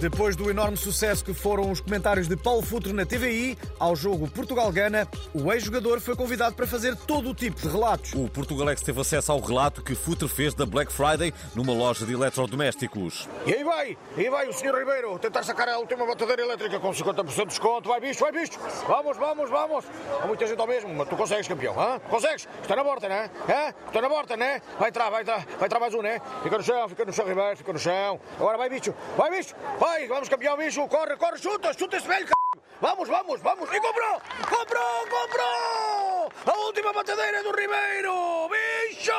Depois 0.00 0.34
do 0.34 0.48
enorme 0.48 0.78
sucesso 0.78 1.22
que 1.22 1.34
foram 1.34 1.70
os 1.70 1.78
comentários 1.78 2.26
de 2.26 2.34
Paulo 2.34 2.62
Futre 2.62 2.90
na 2.90 3.04
TVI, 3.04 3.58
ao 3.78 3.94
jogo 3.94 4.26
Portugal-Gana, 4.30 5.06
o 5.34 5.52
ex-jogador 5.52 6.00
foi 6.00 6.16
convidado 6.16 6.56
para 6.56 6.66
fazer 6.66 6.96
todo 6.96 7.28
o 7.28 7.34
tipo 7.34 7.60
de 7.60 7.68
relatos. 7.68 8.14
O 8.14 8.26
Portugalex 8.26 8.80
teve 8.80 8.98
acesso 8.98 9.30
ao 9.30 9.38
relato 9.40 9.82
que 9.82 9.94
Futre 9.94 10.26
fez 10.26 10.54
da 10.54 10.64
Black 10.64 10.90
Friday 10.90 11.34
numa 11.54 11.74
loja 11.74 12.06
de 12.06 12.14
eletrodomésticos. 12.14 13.28
E 13.44 13.52
aí 13.52 13.62
vai, 13.62 13.98
e 14.16 14.20
aí 14.20 14.30
vai 14.30 14.48
o 14.48 14.54
Sr. 14.54 14.74
Ribeiro 14.74 15.18
tentar 15.18 15.42
sacar 15.42 15.68
a 15.68 15.76
última 15.76 16.06
batedeira 16.06 16.40
elétrica 16.40 16.80
com 16.80 16.92
50% 16.92 17.36
de 17.36 17.44
desconto. 17.44 17.90
Vai 17.90 18.00
bicho, 18.00 18.20
vai 18.20 18.32
bicho. 18.32 18.58
Vamos, 18.88 19.18
vamos, 19.18 19.50
vamos. 19.50 19.84
Há 20.22 20.26
muita 20.26 20.46
gente 20.46 20.58
ao 20.58 20.66
mesmo, 20.66 20.94
mas 20.94 21.10
tu 21.10 21.16
consegues, 21.16 21.46
campeão. 21.46 21.78
Hã? 21.78 21.98
Consegues? 22.08 22.48
Está 22.62 22.74
na 22.74 22.84
porta, 22.84 23.06
né? 23.06 23.30
Hã? 23.46 23.74
Está 23.86 24.00
na 24.00 24.08
porta, 24.08 24.34
né? 24.34 24.62
Vai 24.78 24.88
entrar, 24.88 25.10
vai 25.10 25.20
entrar, 25.20 25.44
vai 25.58 25.66
entrar 25.66 25.78
mais 25.78 25.92
um, 25.92 26.00
né? 26.00 26.22
Fica 26.42 26.56
no 26.56 26.64
chão, 26.64 26.88
fica 26.88 27.04
no 27.04 27.12
chão, 27.12 27.26
Ribeiro, 27.26 27.56
fica 27.58 27.72
no 27.74 27.78
chão. 27.78 28.18
Agora 28.38 28.56
vai 28.56 28.70
bicho, 28.70 28.94
vai 29.14 29.30
bicho, 29.30 29.54
vai. 29.78 29.89
Vai, 29.90 30.06
vamos 30.06 30.28
campeão, 30.28 30.56
bicho. 30.56 30.86
Corre, 30.86 31.16
corre, 31.16 31.36
chuta, 31.36 31.72
chuta 31.72 31.96
esse 31.96 32.06
velho, 32.06 32.24
c... 32.24 32.32
Vamos, 32.80 33.08
vamos, 33.08 33.40
vamos. 33.42 33.68
E 33.72 33.80
comprou, 33.80 34.20
comprou, 34.48 35.06
comprou. 35.10 36.32
A 36.46 36.56
última 36.66 36.92
batedeira 36.92 37.42
do 37.42 37.50
Ribeiro. 37.50 38.48
Bicho! 38.48 39.10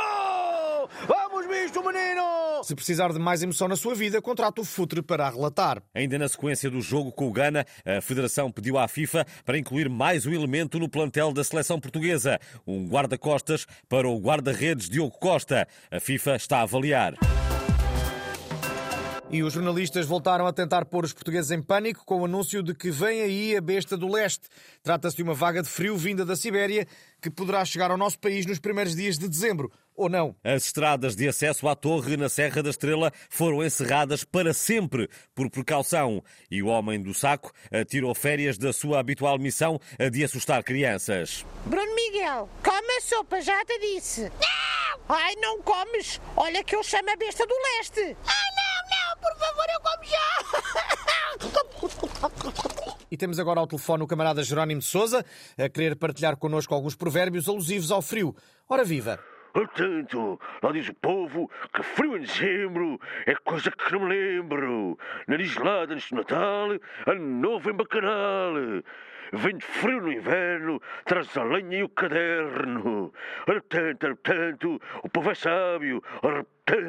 Vamos, 1.06 1.46
bicho, 1.48 1.84
menino! 1.84 2.64
Se 2.64 2.74
precisar 2.74 3.12
de 3.12 3.20
mais 3.20 3.44
emoção 3.44 3.68
na 3.68 3.76
sua 3.76 3.94
vida, 3.94 4.22
contrate 4.22 4.62
o 4.62 4.64
Futre 4.64 5.02
para 5.02 5.28
a 5.28 5.30
relatar. 5.30 5.84
Ainda 5.94 6.18
na 6.18 6.30
sequência 6.30 6.70
do 6.70 6.80
jogo 6.80 7.12
com 7.12 7.28
o 7.28 7.34
Ghana, 7.34 7.66
a 7.86 8.00
Federação 8.00 8.50
pediu 8.50 8.78
à 8.78 8.88
FIFA 8.88 9.26
para 9.46 9.58
incluir 9.58 9.90
mais 9.90 10.26
um 10.26 10.32
elemento 10.32 10.80
no 10.80 10.88
plantel 10.88 11.34
da 11.34 11.44
seleção 11.44 11.82
portuguesa, 11.82 12.40
um 12.66 12.88
guarda-costas 12.88 13.68
para 13.90 14.08
o 14.08 14.18
guarda-redes 14.18 14.90
Diogo 14.90 15.20
Costa. 15.20 15.68
A 15.92 16.00
FIFA 16.00 16.38
está 16.38 16.60
a 16.60 16.62
avaliar. 16.62 17.16
E 19.34 19.44
os 19.44 19.54
jornalistas 19.54 20.06
voltaram 20.06 20.46
a 20.46 20.52
tentar 20.52 20.84
pôr 20.84 21.06
os 21.06 21.14
portugueses 21.14 21.52
em 21.52 21.62
pânico 21.62 22.04
com 22.06 22.20
o 22.20 22.26
anúncio 22.26 22.62
de 22.62 22.76
que 22.76 22.92
vem 22.92 23.22
aí 23.22 23.56
a 23.56 23.62
besta 23.62 23.96
do 23.96 24.12
leste. 24.12 24.50
Trata-se 24.84 25.16
de 25.16 25.24
uma 25.24 25.34
vaga 25.34 25.64
de 25.64 25.70
frio 25.70 25.96
vinda 25.96 26.26
da 26.26 26.36
Sibéria 26.36 26.86
que 27.22 27.30
poderá 27.30 27.64
chegar 27.64 27.92
ao 27.92 27.98
nosso 27.98 28.20
país 28.20 28.46
nos 28.46 28.60
primeiros 28.60 28.94
dias 28.94 29.18
de 29.18 29.30
dezembro. 29.30 29.72
Ou 29.96 30.10
não? 30.10 30.36
As 30.44 30.66
estradas 30.66 31.16
de 31.16 31.30
acesso 31.30 31.66
à 31.70 31.76
torre 31.78 32.18
na 32.18 32.28
Serra 32.28 32.62
da 32.62 32.72
Estrela 32.72 33.10
foram 33.30 33.64
encerradas 33.64 34.26
para 34.26 34.54
sempre 34.54 35.10
por 35.34 35.50
precaução. 35.50 36.22
E 36.50 36.62
o 36.62 36.68
homem 36.68 37.02
do 37.02 37.14
saco 37.14 37.54
tirou 37.88 38.14
férias 38.14 38.58
da 38.58 38.74
sua 38.74 39.00
habitual 39.00 39.40
missão 39.40 39.80
de 40.12 40.26
assustar 40.26 40.62
crianças. 40.62 41.46
Bruno 41.66 41.96
Miguel, 41.96 42.50
come 42.62 42.98
a 42.98 43.02
sopa, 43.02 43.40
já 43.40 43.64
te 43.64 43.80
disse. 43.80 44.24
Não! 44.24 44.62
Ai, 45.08 45.36
não 45.36 45.62
comes. 45.62 46.22
Olha 46.38 46.64
que 46.64 46.76
eu 46.76 46.84
chamo 46.84 47.10
a 47.12 47.16
besta 47.16 47.46
do 47.46 47.54
leste. 47.54 48.16
Não, 48.26 48.41
por 49.18 49.36
favor, 49.38 49.66
eu 49.74 49.80
como 49.82 50.04
já. 50.04 50.22
E 53.10 53.18
temos 53.18 53.40
agora 53.40 53.60
ao 53.60 53.68
telefone 53.68 54.04
o 54.04 54.08
camarada 54.08 54.44
Jerónimo 54.44 54.80
de 54.80 54.86
Souza 54.86 55.26
a 55.58 55.70
querer 55.70 55.98
partilhar 55.98 56.38
connosco 56.38 56.74
alguns 56.74 56.96
provérbios 56.96 57.50
alusivos 57.50 57.92
ao 57.92 58.02
frio. 58.02 58.34
Ora 58.70 58.86
viva! 58.86 59.20
Portanto, 59.54 60.40
lá 60.64 60.72
diz 60.72 60.88
o 60.88 60.94
povo 60.94 61.52
que 61.74 61.84
frio 61.84 62.16
em 62.16 62.22
dezembro 62.22 62.98
é 63.26 63.36
coisa 63.36 63.70
que 63.70 63.92
não 63.92 64.02
me 64.02 64.16
lembro. 64.16 64.98
Nariz 65.28 65.50
gelado 65.50 65.94
antes 65.94 66.10
do 66.10 66.16
Natal, 66.16 66.70
ano 67.06 67.42
novo 67.42 67.70
em 67.70 67.74
bacanal. 67.74 68.54
Vento 69.34 69.66
frio 69.66 70.02
no 70.02 70.12
inverno, 70.12 70.82
traz 71.06 71.38
a 71.38 71.44
lenha 71.44 71.80
e 71.80 71.84
o 71.84 71.90
caderno. 71.90 73.14
Ora 73.48 73.62
tanto, 73.62 74.06
ora 74.06 74.16
tanto, 74.24 74.82
o 75.04 75.10
povo 75.10 75.32
é 75.32 75.36
sábio, 75.36 76.02
ora 76.22 76.46
tanto 76.66 76.81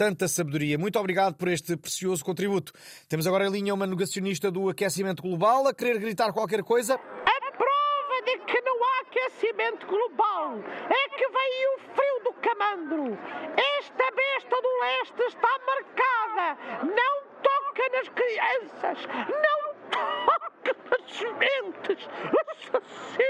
tanta 0.00 0.26
sabedoria. 0.26 0.78
Muito 0.78 0.98
obrigado 0.98 1.34
por 1.34 1.46
este 1.46 1.76
precioso 1.76 2.24
contributo. 2.24 2.72
Temos 3.06 3.26
agora 3.26 3.46
em 3.46 3.50
linha 3.50 3.74
uma 3.74 3.86
negacionista 3.86 4.50
do 4.50 4.70
aquecimento 4.70 5.20
global 5.22 5.66
a 5.66 5.74
querer 5.74 5.98
gritar 5.98 6.32
qualquer 6.32 6.62
coisa. 6.62 6.94
A 6.94 7.52
prova 7.52 8.22
de 8.24 8.38
que 8.46 8.62
não 8.62 8.82
há 8.82 9.00
aquecimento 9.02 9.86
global 9.86 10.58
é 10.88 11.08
que 11.10 11.28
veio 11.28 11.74
o 11.74 11.80
frio 11.94 12.18
do 12.24 12.32
camandro. 12.40 13.18
Esta 13.78 14.10
besta 14.10 14.56
do 14.62 14.80
leste 14.80 15.20
está 15.28 15.60
marcada. 15.66 16.56
Não 16.86 17.22
toca 17.42 17.86
nas 17.92 18.08
crianças. 18.08 19.06
Não 19.28 19.74
toca 19.90 20.74
nas 20.88 21.12
sementes. 21.12 22.08
Assassinos. 22.72 23.20